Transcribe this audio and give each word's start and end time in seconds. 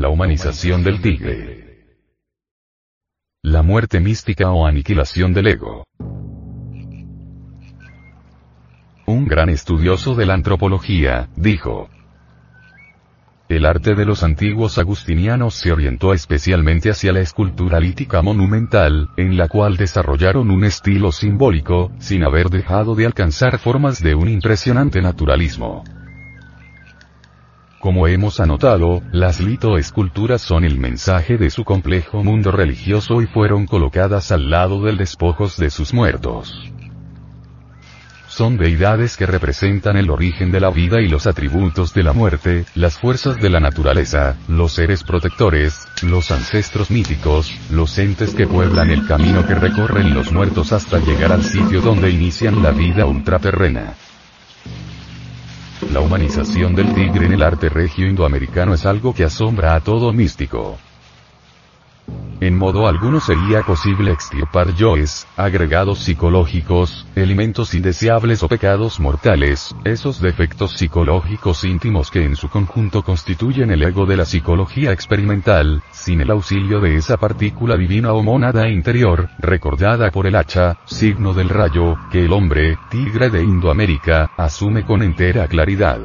La 0.00 0.08
humanización 0.08 0.82
del 0.82 1.02
tigre. 1.02 1.98
La 3.42 3.60
muerte 3.60 4.00
mística 4.00 4.50
o 4.50 4.66
aniquilación 4.66 5.34
del 5.34 5.48
ego. 5.48 5.84
Un 9.04 9.26
gran 9.26 9.50
estudioso 9.50 10.14
de 10.14 10.24
la 10.24 10.32
antropología, 10.32 11.28
dijo, 11.36 11.90
el 13.50 13.66
arte 13.66 13.94
de 13.94 14.06
los 14.06 14.22
antiguos 14.22 14.78
agustinianos 14.78 15.52
se 15.52 15.70
orientó 15.70 16.14
especialmente 16.14 16.88
hacia 16.88 17.12
la 17.12 17.20
escultura 17.20 17.78
lítica 17.78 18.22
monumental, 18.22 19.10
en 19.18 19.36
la 19.36 19.48
cual 19.48 19.76
desarrollaron 19.76 20.50
un 20.50 20.64
estilo 20.64 21.12
simbólico, 21.12 21.92
sin 21.98 22.24
haber 22.24 22.48
dejado 22.48 22.94
de 22.94 23.04
alcanzar 23.04 23.58
formas 23.58 24.02
de 24.02 24.14
un 24.14 24.30
impresionante 24.30 25.02
naturalismo. 25.02 25.84
Como 27.80 28.06
hemos 28.06 28.40
anotado, 28.40 29.02
las 29.10 29.40
litoesculturas 29.40 30.42
son 30.42 30.64
el 30.64 30.78
mensaje 30.78 31.38
de 31.38 31.48
su 31.50 31.64
complejo 31.64 32.22
mundo 32.22 32.52
religioso 32.52 33.22
y 33.22 33.26
fueron 33.26 33.66
colocadas 33.66 34.30
al 34.32 34.50
lado 34.50 34.82
del 34.84 34.98
despojos 34.98 35.56
de 35.56 35.70
sus 35.70 35.94
muertos 35.94 36.70
son 38.40 38.56
deidades 38.56 39.18
que 39.18 39.26
representan 39.26 39.98
el 39.98 40.08
origen 40.08 40.50
de 40.50 40.60
la 40.60 40.70
vida 40.70 41.02
y 41.02 41.08
los 41.08 41.26
atributos 41.26 41.92
de 41.92 42.04
la 42.04 42.14
muerte, 42.14 42.64
las 42.74 42.98
fuerzas 42.98 43.36
de 43.36 43.50
la 43.50 43.60
naturaleza, 43.60 44.34
los 44.48 44.72
seres 44.72 45.04
protectores, 45.04 45.86
los 46.00 46.30
ancestros 46.30 46.90
míticos, 46.90 47.52
los 47.70 47.98
entes 47.98 48.34
que 48.34 48.46
pueblan 48.46 48.88
el 48.88 49.06
camino 49.06 49.46
que 49.46 49.56
recorren 49.56 50.14
los 50.14 50.32
muertos 50.32 50.72
hasta 50.72 51.00
llegar 51.00 51.32
al 51.32 51.42
sitio 51.42 51.82
donde 51.82 52.08
inician 52.08 52.62
la 52.62 52.70
vida 52.70 53.04
ultraterrena. 53.04 53.92
La 55.92 56.00
humanización 56.00 56.76
del 56.76 56.94
tigre 56.94 57.26
en 57.26 57.32
el 57.32 57.42
arte 57.42 57.68
regio 57.68 58.06
indoamericano 58.06 58.74
es 58.74 58.86
algo 58.86 59.12
que 59.12 59.24
asombra 59.24 59.74
a 59.74 59.80
todo 59.80 60.12
místico. 60.12 60.78
En 62.40 62.56
modo 62.56 62.88
alguno 62.88 63.20
sería 63.20 63.60
posible 63.60 64.12
extirpar 64.12 64.74
yoes, 64.74 65.28
agregados 65.36 65.98
psicológicos, 65.98 67.06
elementos 67.14 67.74
indeseables 67.74 68.42
o 68.42 68.48
pecados 68.48 68.98
mortales, 68.98 69.76
esos 69.84 70.22
defectos 70.22 70.72
psicológicos 70.72 71.64
íntimos 71.64 72.10
que 72.10 72.24
en 72.24 72.36
su 72.36 72.48
conjunto 72.48 73.02
constituyen 73.02 73.70
el 73.70 73.82
ego 73.82 74.06
de 74.06 74.16
la 74.16 74.24
psicología 74.24 74.90
experimental, 74.90 75.82
sin 75.90 76.22
el 76.22 76.30
auxilio 76.30 76.80
de 76.80 76.96
esa 76.96 77.18
partícula 77.18 77.76
divina 77.76 78.14
o 78.14 78.22
mónada 78.22 78.70
interior, 78.70 79.28
recordada 79.38 80.10
por 80.10 80.26
el 80.26 80.34
hacha, 80.34 80.78
signo 80.86 81.34
del 81.34 81.50
rayo, 81.50 81.98
que 82.10 82.24
el 82.24 82.32
hombre, 82.32 82.78
tigre 82.88 83.28
de 83.28 83.42
Indoamérica, 83.42 84.30
asume 84.38 84.86
con 84.86 85.02
entera 85.02 85.46
claridad. 85.46 86.00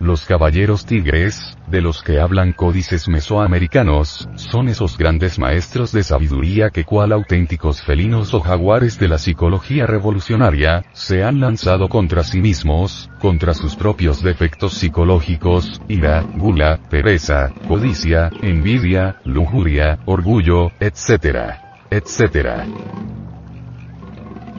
Los 0.00 0.26
caballeros 0.26 0.86
tigres, 0.86 1.56
de 1.66 1.80
los 1.80 2.02
que 2.02 2.20
hablan 2.20 2.52
códices 2.52 3.08
mesoamericanos, 3.08 4.28
son 4.36 4.68
esos 4.68 4.96
grandes 4.96 5.40
maestros 5.40 5.90
de 5.90 6.04
sabiduría 6.04 6.70
que 6.70 6.84
cual 6.84 7.10
auténticos 7.12 7.82
felinos 7.82 8.32
o 8.32 8.40
jaguares 8.40 9.00
de 9.00 9.08
la 9.08 9.18
psicología 9.18 9.86
revolucionaria, 9.86 10.84
se 10.92 11.24
han 11.24 11.40
lanzado 11.40 11.88
contra 11.88 12.22
sí 12.22 12.40
mismos, 12.40 13.10
contra 13.20 13.54
sus 13.54 13.74
propios 13.74 14.22
defectos 14.22 14.74
psicológicos, 14.74 15.82
ira, 15.88 16.22
gula, 16.22 16.78
pereza, 16.88 17.52
codicia, 17.66 18.30
envidia, 18.40 19.16
lujuria, 19.24 19.98
orgullo, 20.06 20.70
etc. 20.78 21.54
etc. 21.90 23.17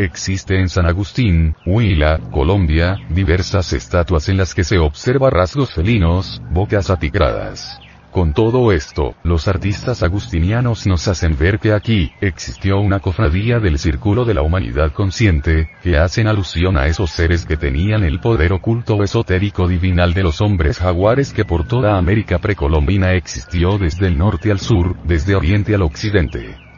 Existe 0.00 0.58
en 0.58 0.70
San 0.70 0.86
Agustín, 0.86 1.54
Huila, 1.66 2.20
Colombia, 2.30 2.96
diversas 3.10 3.74
estatuas 3.74 4.30
en 4.30 4.38
las 4.38 4.54
que 4.54 4.64
se 4.64 4.78
observa 4.78 5.28
rasgos 5.28 5.74
felinos, 5.74 6.40
bocas 6.50 6.88
atigradas. 6.88 7.78
Con 8.10 8.32
todo 8.32 8.72
esto, 8.72 9.14
los 9.24 9.46
artistas 9.46 10.02
agustinianos 10.02 10.86
nos 10.86 11.06
hacen 11.06 11.36
ver 11.36 11.58
que 11.58 11.74
aquí, 11.74 12.12
existió 12.22 12.80
una 12.80 13.00
cofradía 13.00 13.58
del 13.58 13.78
círculo 13.78 14.24
de 14.24 14.32
la 14.32 14.40
humanidad 14.40 14.90
consciente, 14.92 15.68
que 15.82 15.98
hacen 15.98 16.28
alusión 16.28 16.78
a 16.78 16.86
esos 16.86 17.10
seres 17.10 17.44
que 17.44 17.58
tenían 17.58 18.02
el 18.02 18.20
poder 18.20 18.54
oculto 18.54 19.04
esotérico 19.04 19.68
divinal 19.68 20.14
de 20.14 20.22
los 20.22 20.40
hombres 20.40 20.78
jaguares 20.78 21.34
que 21.34 21.44
por 21.44 21.68
toda 21.68 21.98
América 21.98 22.38
precolombina 22.38 23.12
existió 23.12 23.76
desde 23.76 24.06
el 24.06 24.16
norte 24.16 24.50
al 24.50 24.60
sur, 24.60 24.96
desde 25.04 25.34
oriente 25.34 25.74
al 25.74 25.82
occidente. 25.82 26.69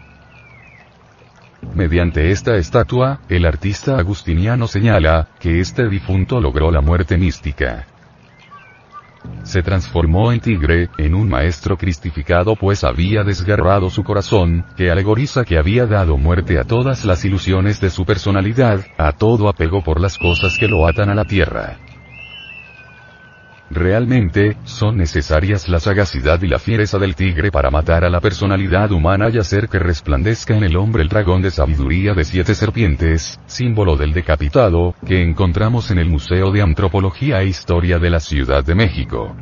Mediante 1.74 2.30
esta 2.30 2.56
estatua, 2.56 3.20
el 3.30 3.46
artista 3.46 3.96
agustiniano 3.96 4.66
señala, 4.66 5.28
que 5.40 5.60
este 5.60 5.88
difunto 5.88 6.38
logró 6.38 6.70
la 6.70 6.82
muerte 6.82 7.16
mística. 7.16 7.86
Se 9.42 9.62
transformó 9.62 10.32
en 10.32 10.40
tigre, 10.40 10.90
en 10.98 11.14
un 11.14 11.28
maestro 11.28 11.78
cristificado 11.78 12.56
pues 12.56 12.84
había 12.84 13.24
desgarrado 13.24 13.88
su 13.88 14.04
corazón, 14.04 14.66
que 14.76 14.90
alegoriza 14.90 15.44
que 15.44 15.56
había 15.56 15.86
dado 15.86 16.18
muerte 16.18 16.58
a 16.58 16.64
todas 16.64 17.04
las 17.04 17.24
ilusiones 17.24 17.80
de 17.80 17.88
su 17.88 18.04
personalidad, 18.04 18.84
a 18.98 19.12
todo 19.12 19.48
apego 19.48 19.82
por 19.82 20.00
las 20.00 20.18
cosas 20.18 20.58
que 20.58 20.68
lo 20.68 20.86
atan 20.86 21.08
a 21.08 21.14
la 21.14 21.24
tierra. 21.24 21.78
Realmente, 23.72 24.58
son 24.64 24.98
necesarias 24.98 25.66
la 25.70 25.80
sagacidad 25.80 26.42
y 26.42 26.46
la 26.46 26.58
fiereza 26.58 26.98
del 26.98 27.14
tigre 27.14 27.50
para 27.50 27.70
matar 27.70 28.04
a 28.04 28.10
la 28.10 28.20
personalidad 28.20 28.92
humana 28.92 29.30
y 29.32 29.38
hacer 29.38 29.68
que 29.68 29.78
resplandezca 29.78 30.54
en 30.54 30.64
el 30.64 30.76
hombre 30.76 31.02
el 31.02 31.08
dragón 31.08 31.40
de 31.40 31.50
sabiduría 31.50 32.12
de 32.12 32.24
siete 32.24 32.54
serpientes, 32.54 33.40
símbolo 33.46 33.96
del 33.96 34.12
decapitado, 34.12 34.94
que 35.06 35.22
encontramos 35.22 35.90
en 35.90 35.98
el 35.98 36.10
Museo 36.10 36.50
de 36.50 36.60
Antropología 36.60 37.40
e 37.40 37.46
Historia 37.46 37.98
de 37.98 38.10
la 38.10 38.20
Ciudad 38.20 38.62
de 38.62 38.74
México. 38.74 39.34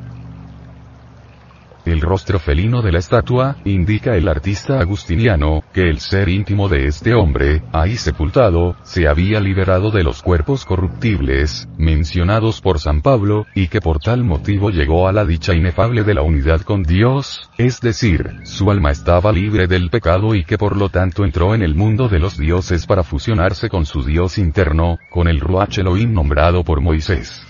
El 1.84 2.00
rostro 2.00 2.38
felino 2.38 2.82
de 2.82 2.92
la 2.92 2.98
estatua, 2.98 3.56
indica 3.64 4.16
el 4.16 4.28
artista 4.28 4.80
agustiniano, 4.80 5.62
que 5.72 5.88
el 5.88 6.00
ser 6.00 6.28
íntimo 6.28 6.68
de 6.68 6.86
este 6.86 7.14
hombre, 7.14 7.62
ahí 7.72 7.96
sepultado, 7.96 8.76
se 8.82 9.08
había 9.08 9.40
liberado 9.40 9.90
de 9.90 10.04
los 10.04 10.22
cuerpos 10.22 10.64
corruptibles, 10.64 11.68
mencionados 11.78 12.60
por 12.60 12.78
San 12.78 13.00
Pablo, 13.00 13.46
y 13.54 13.68
que 13.68 13.80
por 13.80 13.98
tal 13.98 14.24
motivo 14.24 14.70
llegó 14.70 15.08
a 15.08 15.12
la 15.12 15.24
dicha 15.24 15.54
inefable 15.54 16.04
de 16.04 16.14
la 16.14 16.22
unidad 16.22 16.60
con 16.62 16.82
Dios, 16.82 17.50
es 17.58 17.80
decir, 17.80 18.40
su 18.44 18.70
alma 18.70 18.90
estaba 18.90 19.32
libre 19.32 19.66
del 19.66 19.90
pecado 19.90 20.34
y 20.34 20.44
que 20.44 20.58
por 20.58 20.76
lo 20.76 20.88
tanto 20.90 21.24
entró 21.24 21.54
en 21.54 21.62
el 21.62 21.74
mundo 21.74 22.08
de 22.08 22.18
los 22.18 22.36
dioses 22.36 22.86
para 22.86 23.02
fusionarse 23.02 23.68
con 23.68 23.86
su 23.86 24.02
Dios 24.02 24.38
interno, 24.38 24.98
con 25.10 25.28
el 25.28 25.40
Ruach 25.40 25.78
Elohim 25.78 26.12
nombrado 26.12 26.62
por 26.62 26.80
Moisés. 26.80 27.46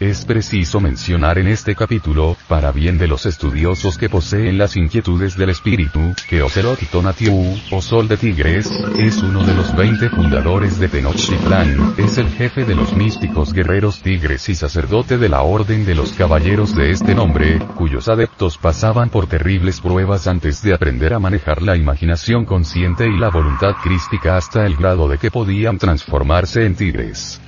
Es 0.00 0.24
preciso 0.24 0.80
mencionar 0.80 1.38
en 1.38 1.46
este 1.46 1.74
capítulo, 1.74 2.34
para 2.48 2.72
bien 2.72 2.96
de 2.96 3.06
los 3.06 3.26
estudiosos 3.26 3.98
que 3.98 4.08
poseen 4.08 4.56
las 4.56 4.74
inquietudes 4.78 5.36
del 5.36 5.50
espíritu, 5.50 6.00
que 6.26 6.40
Ocelot 6.40 6.78
Tonatiuh, 6.90 7.54
o 7.70 7.82
Sol 7.82 8.08
de 8.08 8.16
Tigres, 8.16 8.66
es 8.98 9.18
uno 9.18 9.44
de 9.44 9.52
los 9.52 9.76
20 9.76 10.08
fundadores 10.08 10.78
de 10.78 10.88
Tenochtitlan, 10.88 11.96
es 11.98 12.16
el 12.16 12.30
jefe 12.30 12.64
de 12.64 12.76
los 12.76 12.94
místicos 12.94 13.52
guerreros 13.52 14.00
tigres 14.00 14.48
y 14.48 14.54
sacerdote 14.54 15.18
de 15.18 15.28
la 15.28 15.42
orden 15.42 15.84
de 15.84 15.94
los 15.94 16.14
caballeros 16.14 16.74
de 16.74 16.92
este 16.92 17.14
nombre, 17.14 17.58
cuyos 17.76 18.08
adeptos 18.08 18.56
pasaban 18.56 19.10
por 19.10 19.26
terribles 19.26 19.82
pruebas 19.82 20.26
antes 20.26 20.62
de 20.62 20.72
aprender 20.72 21.12
a 21.12 21.18
manejar 21.18 21.60
la 21.60 21.76
imaginación 21.76 22.46
consciente 22.46 23.06
y 23.06 23.18
la 23.18 23.28
voluntad 23.28 23.74
crística 23.84 24.38
hasta 24.38 24.64
el 24.64 24.76
grado 24.76 25.08
de 25.08 25.18
que 25.18 25.30
podían 25.30 25.76
transformarse 25.76 26.64
en 26.64 26.74
tigres. 26.74 27.38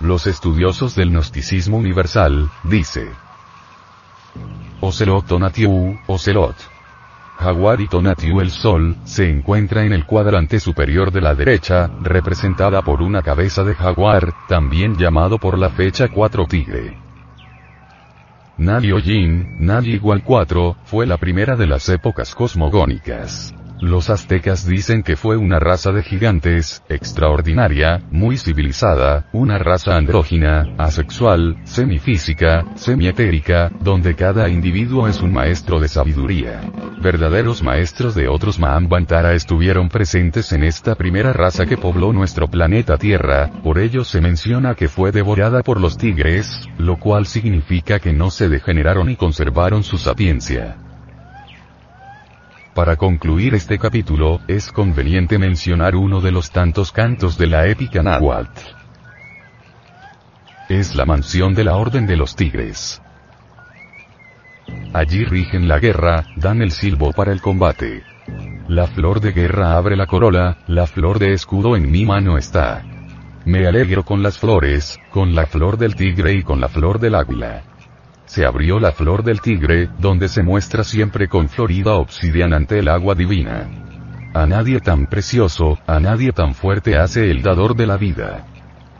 Los 0.00 0.26
estudiosos 0.26 0.94
del 0.94 1.10
gnosticismo 1.10 1.78
universal, 1.78 2.50
dice. 2.64 3.10
Ocelot 4.80 5.26
Tonatiuh, 5.26 5.98
Ocelot. 6.06 6.56
Jaguar 7.38 7.80
y 7.80 7.88
Tonatiuh 7.88 8.40
el 8.40 8.50
Sol, 8.50 8.96
se 9.04 9.28
encuentra 9.28 9.84
en 9.84 9.92
el 9.92 10.06
cuadrante 10.06 10.60
superior 10.60 11.10
de 11.10 11.20
la 11.20 11.34
derecha, 11.34 11.90
representada 12.02 12.82
por 12.82 13.02
una 13.02 13.22
cabeza 13.22 13.64
de 13.64 13.74
jaguar, 13.74 14.32
también 14.48 14.96
llamado 14.96 15.38
por 15.38 15.58
la 15.58 15.70
fecha 15.70 16.08
4 16.08 16.46
tigre. 16.46 16.98
Nali 18.58 18.92
Yin, 19.02 19.56
Nali 19.60 19.94
igual 19.94 20.22
4, 20.22 20.76
fue 20.84 21.06
la 21.06 21.18
primera 21.18 21.56
de 21.56 21.66
las 21.66 21.88
épocas 21.88 22.34
cosmogónicas. 22.34 23.54
Los 23.80 24.08
aztecas 24.08 24.66
dicen 24.66 25.02
que 25.02 25.16
fue 25.16 25.36
una 25.36 25.58
raza 25.58 25.92
de 25.92 26.02
gigantes, 26.02 26.82
extraordinaria, 26.88 28.02
muy 28.10 28.38
civilizada, 28.38 29.26
una 29.34 29.58
raza 29.58 29.96
andrógina, 29.96 30.74
asexual, 30.78 31.58
semifísica, 31.64 32.64
semietérica, 32.74 33.70
donde 33.80 34.14
cada 34.14 34.48
individuo 34.48 35.08
es 35.08 35.20
un 35.20 35.34
maestro 35.34 35.78
de 35.78 35.88
sabiduría. 35.88 36.62
Verdaderos 37.02 37.62
maestros 37.62 38.14
de 38.14 38.28
otros 38.28 38.58
Mahambantara 38.58 39.34
estuvieron 39.34 39.90
presentes 39.90 40.52
en 40.52 40.64
esta 40.64 40.94
primera 40.94 41.34
raza 41.34 41.66
que 41.66 41.76
pobló 41.76 42.14
nuestro 42.14 42.48
planeta 42.48 42.96
Tierra, 42.96 43.50
por 43.62 43.78
ello 43.78 44.04
se 44.04 44.22
menciona 44.22 44.74
que 44.74 44.88
fue 44.88 45.12
devorada 45.12 45.62
por 45.62 45.82
los 45.82 45.98
tigres, 45.98 46.66
lo 46.78 46.98
cual 46.98 47.26
significa 47.26 47.98
que 47.98 48.14
no 48.14 48.30
se 48.30 48.48
degeneraron 48.48 49.10
y 49.10 49.16
conservaron 49.16 49.82
su 49.82 49.98
sapiencia. 49.98 50.85
Para 52.76 52.96
concluir 52.96 53.54
este 53.54 53.78
capítulo, 53.78 54.38
es 54.48 54.70
conveniente 54.70 55.38
mencionar 55.38 55.96
uno 55.96 56.20
de 56.20 56.30
los 56.30 56.50
tantos 56.50 56.92
cantos 56.92 57.38
de 57.38 57.46
la 57.46 57.66
épica 57.68 58.02
náhuatl. 58.02 58.60
Es 60.68 60.94
la 60.94 61.06
mansión 61.06 61.54
de 61.54 61.64
la 61.64 61.76
Orden 61.76 62.06
de 62.06 62.18
los 62.18 62.36
Tigres. 62.36 63.00
Allí 64.92 65.24
rigen 65.24 65.68
la 65.68 65.78
guerra, 65.78 66.26
dan 66.36 66.60
el 66.60 66.70
silbo 66.70 67.12
para 67.12 67.32
el 67.32 67.40
combate. 67.40 68.02
La 68.68 68.86
flor 68.86 69.20
de 69.20 69.32
guerra 69.32 69.78
abre 69.78 69.96
la 69.96 70.06
corola, 70.06 70.58
la 70.66 70.86
flor 70.86 71.18
de 71.18 71.32
escudo 71.32 71.76
en 71.76 71.90
mi 71.90 72.04
mano 72.04 72.36
está. 72.36 72.84
Me 73.46 73.66
alegro 73.66 74.04
con 74.04 74.22
las 74.22 74.36
flores, 74.36 74.98
con 75.10 75.34
la 75.34 75.46
flor 75.46 75.78
del 75.78 75.94
tigre 75.94 76.34
y 76.34 76.42
con 76.42 76.60
la 76.60 76.68
flor 76.68 76.98
del 76.98 77.14
águila. 77.14 77.75
Se 78.26 78.44
abrió 78.44 78.78
la 78.78 78.92
flor 78.92 79.22
del 79.22 79.40
tigre, 79.40 79.88
donde 79.98 80.28
se 80.28 80.42
muestra 80.42 80.84
siempre 80.84 81.28
con 81.28 81.48
florida 81.48 81.94
obsidiana 81.94 82.56
ante 82.56 82.80
el 82.80 82.88
agua 82.88 83.14
divina. 83.14 83.68
A 84.34 84.44
nadie 84.46 84.80
tan 84.80 85.06
precioso, 85.06 85.78
a 85.86 85.98
nadie 86.00 86.32
tan 86.32 86.54
fuerte 86.54 86.98
hace 86.98 87.30
el 87.30 87.42
dador 87.42 87.74
de 87.74 87.86
la 87.86 87.96
vida. 87.96 88.46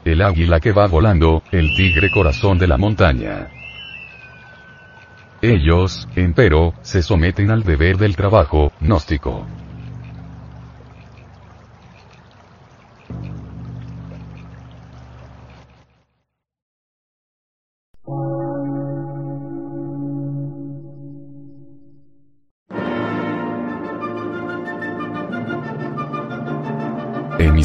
El 0.04 0.22
águila 0.22 0.60
que 0.60 0.72
va 0.72 0.86
volando, 0.86 1.42
el 1.50 1.74
tigre 1.76 2.10
corazón 2.10 2.58
de 2.58 2.68
la 2.68 2.78
montaña. 2.78 3.48
Ellos, 5.42 6.08
empero, 6.16 6.72
se 6.80 7.02
someten 7.02 7.50
al 7.50 7.64
deber 7.64 7.98
del 7.98 8.16
trabajo, 8.16 8.72
gnóstico. 8.80 9.46